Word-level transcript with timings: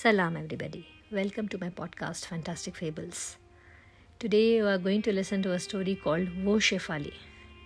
Salam, 0.00 0.36
everybody. 0.36 0.86
Welcome 1.10 1.48
to 1.48 1.58
my 1.58 1.70
podcast, 1.70 2.26
Fantastic 2.26 2.76
Fables. 2.76 3.36
Today, 4.20 4.54
you 4.58 4.66
are 4.68 4.78
going 4.78 5.02
to 5.02 5.12
listen 5.12 5.42
to 5.42 5.50
a 5.54 5.58
story 5.58 5.96
called 5.96 6.28
Wo 6.44 6.58
Shefali. 6.60 7.14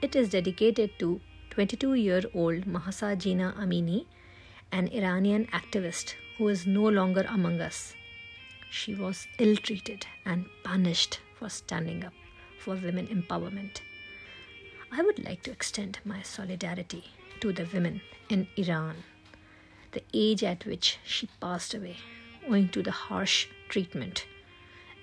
It 0.01 0.17
is 0.17 0.31
dedicated 0.31 0.99
to 0.99 1.21
22 1.51 1.93
year 1.93 2.23
old 2.35 2.67
Mahsa 2.67 3.17
Jina 3.17 3.53
Amini, 3.59 4.07
an 4.73 4.89
Iranian 4.89 5.45
activist 5.49 6.15
who 6.39 6.49
is 6.49 6.67
no 6.67 6.89
longer 6.89 7.27
among 7.29 7.61
us. 7.61 7.93
She 8.71 8.95
was 8.95 9.27
ill 9.39 9.57
treated 9.57 10.07
and 10.25 10.47
punished 10.65 11.21
for 11.39 11.51
standing 11.51 12.03
up 12.03 12.15
for 12.59 12.77
women 12.77 13.09
empowerment. 13.09 13.83
I 14.91 15.03
would 15.03 15.23
like 15.23 15.43
to 15.43 15.51
extend 15.51 15.99
my 16.07 16.23
solidarity 16.23 17.05
to 17.41 17.53
the 17.53 17.69
women 17.75 18.01
in 18.31 18.49
Iran. 18.57 19.05
The 19.91 20.03
age 20.15 20.43
at 20.43 20.65
which 20.65 20.99
she 21.05 21.29
passed 21.39 21.75
away 21.75 21.99
owing 22.49 22.69
to 22.71 22.83
the 22.83 22.91
harsh 22.91 23.47
treatment 23.69 24.27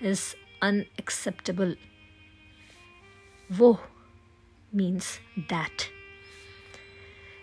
is 0.00 0.34
unacceptable. 0.62 1.74
Wo 3.58 3.80
means 4.72 5.20
that. 5.48 5.88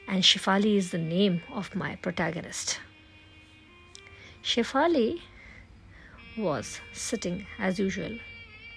And 0.08 0.24
Shefali 0.24 0.78
is 0.78 0.92
the 0.92 0.98
name 0.98 1.42
of 1.52 1.76
my 1.76 1.96
protagonist. 1.98 2.80
Shefali 4.44 5.22
was 6.38 6.80
sitting 6.94 7.46
as 7.60 7.80
usual 7.80 8.18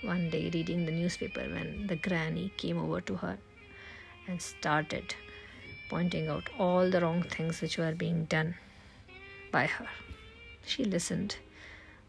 one 0.02 0.30
day 0.30 0.50
reading 0.52 0.86
the 0.86 0.92
newspaper 0.92 1.42
when 1.42 1.86
the 1.86 1.96
granny 1.96 2.52
came 2.56 2.78
over 2.78 3.00
to 3.02 3.16
her 3.16 3.38
and 4.26 4.40
started 4.40 5.14
pointing 5.90 6.28
out 6.28 6.48
all 6.58 6.90
the 6.90 7.00
wrong 7.00 7.22
things 7.22 7.60
which 7.60 7.76
were 7.76 7.92
being 7.92 8.24
done 8.24 8.54
by 9.52 9.66
her. 9.66 9.86
She 10.64 10.84
listened 10.84 11.36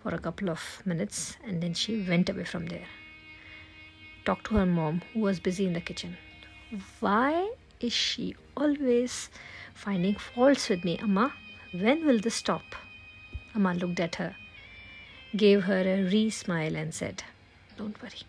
for 0.02 0.14
a 0.14 0.20
couple 0.20 0.50
of 0.50 0.82
minutes 0.86 1.38
and 1.44 1.62
then 1.62 1.74
she 1.74 2.02
went 2.02 2.30
away 2.30 2.44
from 2.44 2.66
there. 2.68 2.88
Talked 4.26 4.48
to 4.48 4.56
her 4.56 4.66
mom, 4.66 5.02
who 5.14 5.22
was 5.22 5.40
busy 5.40 5.66
in 5.66 5.74
the 5.74 5.82
kitchen. 5.82 6.18
Why 7.00 7.52
is 7.80 7.94
she 7.94 8.36
always 8.56 9.30
finding 9.74 10.16
faults 10.16 10.70
with 10.70 10.84
me, 10.84 10.98
Amma? 11.00 11.34
When 11.72 12.06
will 12.06 12.20
this 12.20 12.36
stop? 12.36 12.76
Amma 13.56 13.74
looked 13.74 14.00
at 14.00 14.16
her, 14.16 14.36
gave 15.36 15.64
her 15.64 15.82
a 15.82 16.04
re 16.04 16.30
smile, 16.30 16.76
and 16.76 16.94
said, 16.94 17.24
Don't 17.78 18.02
worry. 18.02 18.22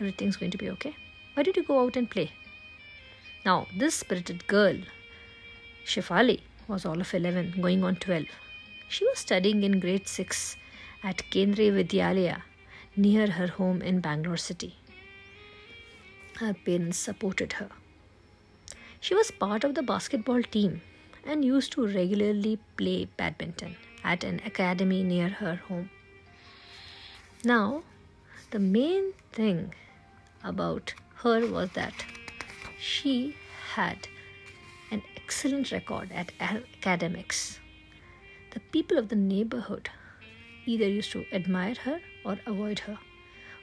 Everything's 0.00 0.36
going 0.36 0.50
to 0.50 0.58
be 0.58 0.70
okay. 0.70 0.96
Why 1.34 1.42
did 1.42 1.56
you 1.56 1.62
go 1.62 1.80
out 1.80 1.96
and 1.96 2.10
play? 2.10 2.32
Now, 3.44 3.66
this 3.76 3.94
spirited 3.94 4.46
girl, 4.46 4.76
Shefali, 5.86 6.40
was 6.68 6.84
all 6.84 7.00
of 7.00 7.14
11, 7.14 7.60
going 7.60 7.84
on 7.84 7.96
12. 7.96 8.24
She 8.94 9.06
was 9.06 9.20
studying 9.20 9.62
in 9.62 9.80
grade 9.80 10.06
6 10.06 10.56
at 11.02 11.22
Kendriya 11.30 11.72
Vidyalaya 11.76 12.42
near 12.94 13.26
her 13.36 13.46
home 13.46 13.80
in 13.80 14.00
Bangalore 14.00 14.36
city. 14.36 14.74
Her 16.40 16.52
parents 16.52 16.98
supported 16.98 17.54
her. 17.54 17.70
She 19.00 19.14
was 19.14 19.30
part 19.30 19.64
of 19.64 19.74
the 19.76 19.82
basketball 19.82 20.42
team 20.42 20.82
and 21.24 21.42
used 21.42 21.72
to 21.72 21.86
regularly 21.86 22.58
play 22.76 23.06
badminton 23.16 23.76
at 24.04 24.24
an 24.24 24.42
academy 24.44 25.02
near 25.02 25.30
her 25.30 25.54
home. 25.68 25.88
Now, 27.44 27.84
the 28.50 28.58
main 28.58 29.14
thing 29.32 29.74
about 30.44 30.92
her 31.24 31.40
was 31.46 31.70
that 31.70 32.04
she 32.78 33.36
had 33.74 34.06
an 34.90 35.02
excellent 35.16 35.72
record 35.72 36.12
at 36.12 36.32
academics 36.40 37.58
the 38.52 38.60
people 38.60 38.98
of 38.98 39.08
the 39.08 39.16
neighborhood 39.16 39.88
either 40.66 40.86
used 40.86 41.10
to 41.12 41.24
admire 41.32 41.74
her 41.84 42.00
or 42.24 42.38
avoid 42.46 42.80
her 42.80 42.98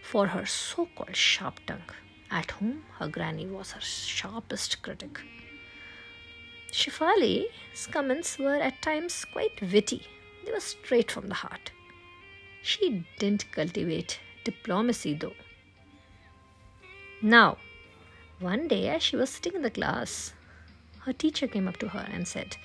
for 0.02 0.28
her 0.28 0.46
so 0.46 0.88
called 0.96 1.16
sharp 1.16 1.60
tongue. 1.68 1.92
At 2.32 2.52
home, 2.52 2.84
her 2.98 3.08
granny 3.08 3.46
was 3.46 3.72
her 3.72 3.82
sharpest 3.82 4.82
critic. 4.82 5.20
Shefali's 6.72 7.88
comments 7.88 8.38
were 8.40 8.56
at 8.56 8.82
times 8.82 9.26
quite 9.26 9.62
witty, 9.62 10.02
they 10.46 10.52
were 10.52 10.60
straight 10.60 11.12
from 11.12 11.28
the 11.28 11.36
heart. 11.36 11.72
She 12.64 13.06
didn't 13.20 13.52
cultivate 13.52 14.20
diplomacy 14.44 15.14
though. 15.14 15.34
Now, 17.22 17.58
one 18.40 18.68
day 18.68 18.88
as 18.90 19.04
she 19.04 19.16
was 19.16 19.30
sitting 19.30 19.56
in 19.56 19.62
the 19.62 19.70
class, 19.70 20.34
her 21.06 21.14
teacher 21.14 21.48
came 21.48 21.68
up 21.68 21.78
to 21.78 21.90
her 21.90 22.08
and 22.12 22.28
said, 22.28 22.58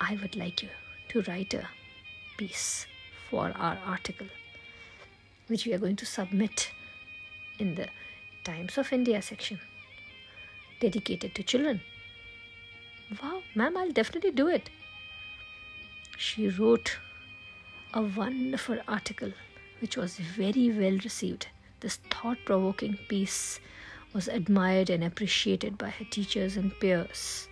I 0.00 0.18
would 0.20 0.34
like 0.34 0.62
you 0.62 0.68
to 1.14 1.22
write 1.30 1.54
a 1.54 1.68
piece 2.36 2.86
for 3.30 3.52
our 3.54 3.78
article, 3.86 4.26
which 5.46 5.64
we 5.64 5.72
are 5.72 5.78
going 5.78 5.94
to 5.94 6.04
submit 6.04 6.72
in 7.60 7.76
the 7.76 7.86
Times 8.42 8.76
of 8.76 8.92
India 8.92 9.22
section 9.22 9.60
dedicated 10.80 11.34
to 11.36 11.44
children. 11.44 11.80
Wow, 13.22 13.42
ma'am, 13.54 13.76
I'll 13.76 13.92
definitely 13.92 14.32
do 14.32 14.48
it. 14.48 14.70
She 16.18 16.48
wrote 16.48 16.98
a 17.92 18.02
wonderful 18.02 18.78
article 18.88 19.32
which 19.80 19.96
was 19.96 20.16
very 20.16 20.68
well 20.70 20.98
received. 21.04 21.46
This 21.78 21.96
thought 22.10 22.38
provoking 22.44 22.98
piece 23.08 23.60
was 24.12 24.26
admired 24.26 24.90
and 24.90 25.04
appreciated 25.04 25.78
by 25.78 25.90
her 25.90 26.04
teachers 26.06 26.56
and 26.56 26.78
peers. 26.80 27.48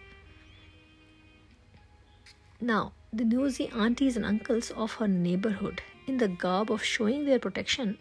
Now, 2.63 2.93
the 3.13 3.25
nosy 3.25 3.69
aunties 3.71 4.17
and 4.17 4.25
uncles 4.25 4.71
of 4.71 4.93
her 4.95 5.09
neighborhood, 5.09 5.83
in 6.07 6.19
the 6.19 6.29
garb 6.29 6.71
of 6.71 6.85
showing 6.85 7.25
their 7.25 7.41
protection 7.41 7.99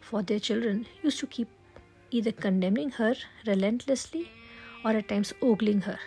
for 0.00 0.24
their 0.24 0.40
children, 0.40 0.86
used 1.04 1.20
to 1.20 1.28
keep 1.28 1.48
either 2.10 2.32
condemning 2.32 2.90
her 2.90 3.14
relentlessly 3.46 4.32
or 4.84 4.90
at 4.90 5.06
times 5.06 5.32
ogling 5.40 5.82
her, 5.82 6.00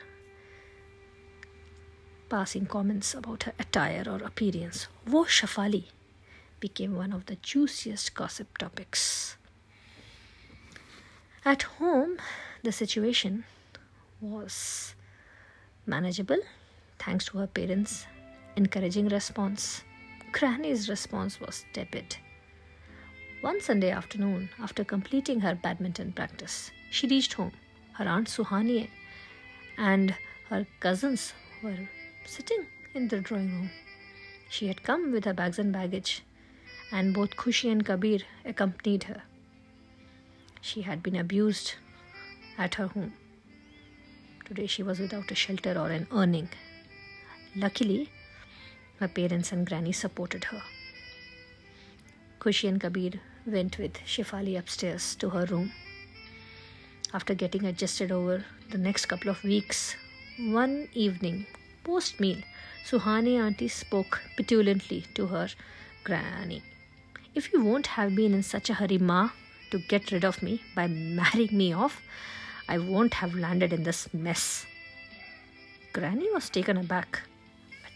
passing 2.27 2.65
comments 2.65 3.13
about 3.13 3.43
her 3.43 3.53
attire 3.57 4.03
or 4.05 4.21
appearance. 4.23 4.89
Wo 5.07 5.23
Shefali 5.23 5.85
became 6.59 6.97
one 6.97 7.13
of 7.13 7.27
the 7.27 7.37
juiciest 7.37 8.13
gossip 8.13 8.57
topics. 8.57 9.37
At 11.45 11.63
home, 11.79 12.17
the 12.61 12.73
situation 12.73 13.45
was 14.19 14.95
manageable 15.85 16.39
thanks 17.05 17.25
to 17.25 17.37
her 17.37 17.47
parents' 17.47 18.07
encouraging 18.55 19.07
response. 19.09 19.83
Granny's 20.31 20.89
response 20.89 21.39
was 21.39 21.65
tepid. 21.71 22.17
One 23.41 23.61
Sunday 23.61 23.91
afternoon, 23.91 24.49
after 24.59 24.83
completing 24.83 25.41
her 25.41 25.55
badminton 25.55 26.13
practice, 26.13 26.71
she 26.89 27.07
reached 27.07 27.33
home. 27.33 27.51
Her 27.93 28.05
aunt 28.05 28.27
Suhani 28.27 28.89
and 29.77 30.15
her 30.49 30.65
cousins 30.79 31.33
were 31.61 31.77
sitting 32.25 32.65
in 32.95 33.07
the 33.07 33.19
drawing 33.19 33.51
room. 33.51 33.69
She 34.49 34.67
had 34.67 34.83
come 34.83 35.11
with 35.11 35.25
her 35.25 35.33
bags 35.33 35.59
and 35.59 35.71
baggage, 35.71 36.23
and 36.91 37.13
both 37.13 37.35
Khushi 37.35 37.71
and 37.71 37.85
Kabir 37.85 38.19
accompanied 38.43 39.03
her. 39.03 39.21
She 40.61 40.81
had 40.81 41.03
been 41.03 41.15
abused 41.15 41.75
at 42.57 42.75
her 42.75 42.87
home. 42.87 43.13
Today 44.45 44.67
she 44.67 44.83
was 44.83 44.99
without 44.99 45.31
a 45.31 45.35
shelter 45.35 45.77
or 45.77 45.89
an 45.89 46.07
earning. 46.11 46.49
Luckily, 47.57 48.09
her 48.99 49.07
parents 49.07 49.53
and 49.53 49.65
granny 49.65 49.93
supported 49.93 50.43
her. 50.45 50.61
Khushi 52.39 52.67
and 52.67 52.81
Kabir 52.81 53.13
went 53.45 53.77
with 53.77 53.93
Shefali 54.05 54.59
upstairs 54.59 55.15
to 55.15 55.29
her 55.29 55.45
room. 55.45 55.71
After 57.13 57.33
getting 57.33 57.65
adjusted 57.65 58.11
over 58.11 58.43
the 58.71 58.77
next 58.77 59.05
couple 59.05 59.29
of 59.29 59.41
weeks, 59.41 59.95
one 60.37 60.89
evening, 60.93 61.45
post 61.85 62.19
meal, 62.19 62.39
Suhani 62.85 63.39
auntie 63.39 63.69
spoke 63.69 64.21
petulantly 64.35 65.05
to 65.13 65.27
her 65.27 65.47
granny. 66.03 66.61
If 67.33 67.53
you 67.53 67.63
won't 67.63 67.87
have 67.87 68.15
been 68.15 68.33
in 68.33 68.43
such 68.43 68.69
a 68.69 68.73
hurry, 68.73 68.97
Ma, 68.97 69.29
to 69.71 69.79
get 69.79 70.11
rid 70.11 70.25
of 70.25 70.43
me 70.43 70.61
by 70.75 70.87
marrying 71.19 71.57
me 71.57 71.71
off, 71.71 72.01
I 72.67 72.79
won't 72.79 73.13
have 73.15 73.33
landed 73.33 73.71
in 73.71 73.83
this 73.83 74.13
mess. 74.13 74.65
Granny 75.93 76.29
was 76.33 76.49
taken 76.49 76.75
aback 76.75 77.21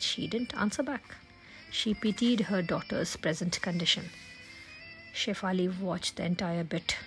she 0.02 0.28
didn't 0.28 0.56
answer 0.56 0.84
back. 0.84 1.16
She 1.72 1.94
pitied 1.94 2.42
her 2.42 2.62
daughter's 2.62 3.16
present 3.16 3.62
condition. 3.62 4.10
Shefali 5.14 5.80
watched 5.80 6.16
the 6.16 6.26
entire 6.26 6.64
bit, 6.64 6.98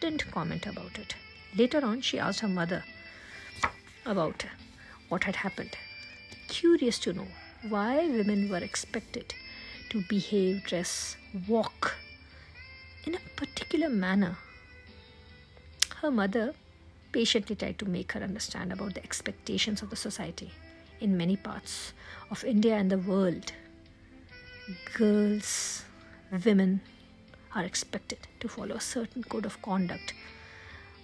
didn't 0.00 0.30
comment 0.30 0.66
about 0.66 0.98
it. 0.98 1.14
Later 1.56 1.84
on, 1.84 2.00
she 2.00 2.18
asked 2.18 2.40
her 2.40 2.48
mother 2.48 2.84
about 4.06 4.46
what 5.08 5.24
had 5.24 5.36
happened, 5.36 5.76
curious 6.48 6.98
to 7.00 7.12
know 7.12 7.28
why 7.68 8.06
women 8.06 8.48
were 8.48 8.58
expected 8.58 9.34
to 9.90 10.02
behave, 10.08 10.64
dress, 10.64 11.16
walk 11.48 11.96
in 13.04 13.14
a 13.14 13.20
particular 13.36 13.88
manner. 13.88 14.36
Her 15.96 16.10
mother 16.10 16.54
patiently 17.12 17.56
tried 17.56 17.78
to 17.80 17.84
make 17.84 18.12
her 18.12 18.20
understand 18.22 18.72
about 18.72 18.94
the 18.94 19.02
expectations 19.02 19.82
of 19.82 19.90
the 19.90 19.96
society 19.96 20.52
in 21.00 21.16
many 21.16 21.36
parts 21.36 21.92
of 22.30 22.44
India 22.44 22.76
and 22.76 22.90
the 22.90 22.98
world. 22.98 23.52
girls, 24.94 25.84
women 26.44 26.80
are 27.54 27.64
expected 27.64 28.18
to 28.38 28.48
follow 28.48 28.76
a 28.76 28.80
certain 28.80 29.22
code 29.24 29.46
of 29.46 29.60
conduct. 29.62 30.14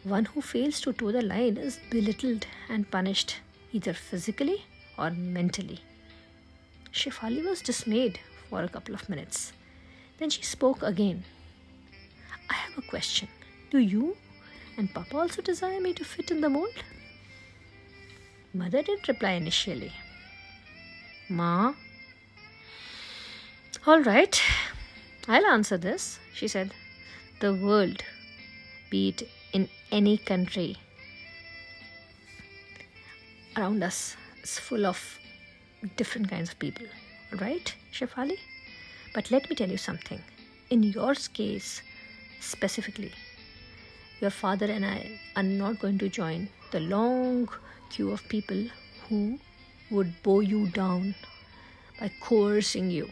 One 0.05 0.27
who 0.27 0.41
fails 0.41 0.81
to 0.83 0.93
toe 0.93 1.11
the 1.13 1.23
line 1.23 1.57
is 1.57 1.81
belittled 1.91 2.47
and 2.69 2.91
punished 2.91 3.37
either 3.73 3.93
physically 3.93 4.65
or 4.97 5.11
mentally. 5.11 5.81
Shefali 6.93 7.45
was 7.45 7.61
dismayed 7.61 8.21
for 8.49 8.63
a 8.63 8.69
couple 8.69 8.95
of 8.95 9.09
minutes. 9.09 9.53
Then 10.19 10.31
she 10.31 10.43
spoke 10.43 10.83
again. 10.83 11.25
I 12.49 12.55
have 12.55 12.79
a 12.79 12.83
question. 12.83 13.29
Do 13.71 13.79
you 13.79 14.17
and 14.77 14.93
Papa 14.95 15.17
also 15.17 15.43
desire 15.43 15.81
me 15.81 15.93
to 15.95 16.05
fit 16.05 16.31
in 16.31 16.41
the 16.41 16.49
mold? 16.49 16.85
Mother 18.57 18.83
didn't 18.83 19.07
reply 19.07 19.33
initially. 19.33 19.93
Ma? 21.29 21.75
All 23.87 24.01
right, 24.01 24.41
I'll 25.29 25.45
answer 25.45 25.77
this, 25.77 26.19
she 26.33 26.49
said. 26.49 26.73
The 27.41 27.55
world, 27.55 28.03
be 28.89 29.11
it 29.11 29.29
in 29.53 29.69
any 29.93 30.17
country 30.17 30.79
around 33.59 33.83
us, 33.83 34.17
is 34.43 34.59
full 34.59 34.87
of 34.87 35.19
different 35.99 36.31
kinds 36.31 36.51
of 36.51 36.59
people, 36.59 36.87
right, 37.39 37.75
Shefali? 37.93 38.39
But 39.15 39.31
let 39.31 39.51
me 39.51 39.57
tell 39.57 39.71
you 39.71 39.77
something. 39.77 40.23
In 40.71 40.83
your 40.83 41.15
case, 41.15 41.83
specifically, 42.41 43.13
your 44.23 44.31
father 44.31 44.67
and 44.67 44.87
I 44.87 45.21
are 45.37 45.43
not 45.43 45.79
going 45.79 45.99
to 45.99 46.09
join 46.09 46.49
the 46.71 46.81
long 46.81 47.49
queue 47.91 48.11
of 48.11 48.29
people 48.29 48.67
who 49.09 49.39
would 49.91 50.23
bow 50.23 50.41
you 50.41 50.67
down 50.69 51.15
by 52.01 52.11
coercing 52.21 52.91
you. 52.91 53.11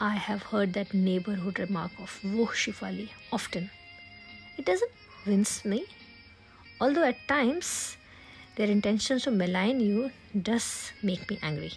I 0.00 0.14
have 0.14 0.42
heard 0.42 0.72
that 0.74 0.92
neighborhood 0.94 1.58
remark 1.58 1.92
of 1.98 2.18
Woh 2.24 2.46
Shefali 2.46 3.08
often. 3.32 3.70
It 4.58 4.64
doesn't 4.64 4.90
wince 5.26 5.64
me, 5.64 5.86
although 6.80 7.04
at 7.04 7.26
times 7.28 7.96
their 8.56 8.68
intentions 8.68 9.22
to 9.24 9.30
malign 9.30 9.80
you 9.80 10.10
does 10.42 10.92
make 11.02 11.30
me 11.30 11.38
angry. 11.42 11.72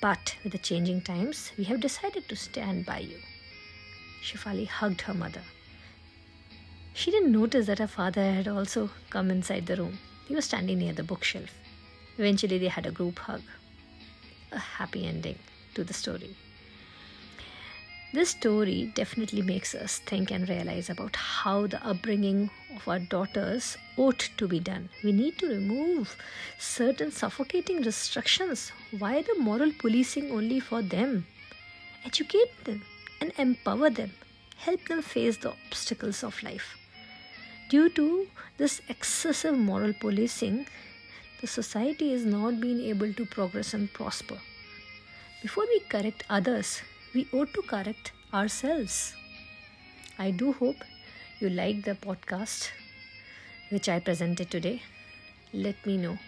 But 0.00 0.36
with 0.42 0.52
the 0.52 0.58
changing 0.58 1.02
times, 1.02 1.52
we 1.56 1.64
have 1.64 1.80
decided 1.80 2.28
to 2.28 2.36
stand 2.36 2.84
by 2.84 2.98
you. 2.98 3.18
Shefali 4.22 4.66
hugged 4.66 5.02
her 5.02 5.14
mother. 5.14 5.42
She 6.94 7.10
didn't 7.10 7.32
notice 7.32 7.66
that 7.66 7.78
her 7.78 7.86
father 7.86 8.32
had 8.32 8.48
also 8.48 8.90
come 9.10 9.30
inside 9.30 9.66
the 9.66 9.76
room. 9.76 9.98
He 10.26 10.34
was 10.34 10.44
standing 10.44 10.78
near 10.78 10.92
the 10.92 11.02
bookshelf. 11.02 11.50
Eventually, 12.18 12.58
they 12.58 12.68
had 12.68 12.86
a 12.86 12.90
group 12.90 13.18
hug. 13.18 13.42
A 14.52 14.58
happy 14.58 15.06
ending 15.06 15.38
to 15.74 15.82
the 15.82 15.94
story. 15.94 16.36
This 18.12 18.28
story 18.28 18.92
definitely 18.94 19.40
makes 19.40 19.74
us 19.74 20.00
think 20.00 20.30
and 20.30 20.46
realize 20.46 20.90
about 20.90 21.16
how 21.16 21.66
the 21.66 21.82
upbringing 21.82 22.50
of 22.76 22.86
our 22.86 22.98
daughters 22.98 23.78
ought 23.96 24.28
to 24.36 24.46
be 24.46 24.60
done. 24.60 24.90
We 25.02 25.12
need 25.12 25.38
to 25.38 25.46
remove 25.46 26.14
certain 26.58 27.10
suffocating 27.10 27.80
restrictions. 27.80 28.70
Why 28.98 29.22
the 29.22 29.36
moral 29.38 29.72
policing 29.78 30.30
only 30.30 30.60
for 30.60 30.82
them? 30.82 31.26
Educate 32.04 32.64
them 32.64 32.82
and 33.22 33.32
empower 33.38 33.88
them. 33.88 34.12
Help 34.56 34.86
them 34.88 35.00
face 35.00 35.38
the 35.38 35.54
obstacles 35.66 36.22
of 36.22 36.42
life. 36.42 36.76
Due 37.72 37.88
to 37.88 38.28
this 38.58 38.82
excessive 38.90 39.56
moral 39.56 39.94
policing, 39.94 40.66
the 41.40 41.46
society 41.46 42.12
is 42.12 42.26
not 42.26 42.60
being 42.60 42.80
able 42.80 43.14
to 43.14 43.24
progress 43.24 43.72
and 43.72 43.90
prosper. 43.94 44.36
Before 45.40 45.64
we 45.64 45.80
correct 45.80 46.22
others, 46.28 46.82
we 47.14 47.26
ought 47.32 47.54
to 47.54 47.62
correct 47.62 48.12
ourselves. 48.34 49.14
I 50.18 50.32
do 50.32 50.52
hope 50.52 50.84
you 51.40 51.48
like 51.48 51.82
the 51.84 51.94
podcast 51.94 52.70
which 53.70 53.88
I 53.88 54.00
presented 54.00 54.50
today. 54.50 54.82
Let 55.54 55.86
me 55.86 55.96
know 55.96 56.18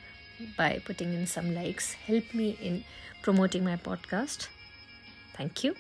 by 0.57 0.81
putting 0.87 1.13
in 1.13 1.27
some 1.27 1.55
likes. 1.55 1.93
Help 1.93 2.33
me 2.33 2.57
in 2.59 2.85
promoting 3.23 3.65
my 3.65 3.77
podcast. 3.77 4.49
Thank 5.37 5.63
you. 5.63 5.77